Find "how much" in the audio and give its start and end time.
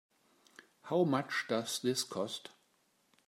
0.85-1.45